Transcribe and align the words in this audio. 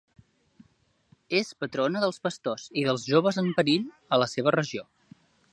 És 1.41 1.51
patrona 1.63 2.01
dels 2.05 2.19
pastors 2.29 2.65
i 2.85 2.89
dels 2.89 3.07
joves 3.13 3.41
en 3.45 3.53
perill, 3.61 3.87
a 4.17 4.23
la 4.25 4.33
seva 4.37 4.59
regió. 4.61 4.89